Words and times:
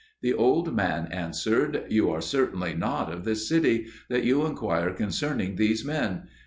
The 0.23 0.33
old 0.33 0.75
man 0.75 1.11
answered, 1.11 1.83
"You 1.89 2.09
are 2.09 2.21
certainly 2.21 2.73
not 2.73 3.11
of 3.13 3.23
this 3.23 3.47
city, 3.47 3.85
that 4.09 4.23
you 4.23 4.47
inquire 4.47 4.91
concerning 4.95 5.57
these 5.57 5.85
men. 5.85 6.23